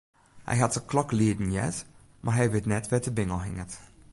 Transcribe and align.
Hy 0.47 0.57
hat 0.61 0.75
de 0.77 0.81
klok 0.89 1.09
lieden 1.19 1.49
heard, 1.55 1.77
mar 2.25 2.39
wit 2.53 2.69
net 2.71 2.89
wêr't 2.89 3.07
de 3.07 3.13
bingel 3.17 3.41
hinget. 3.45 3.71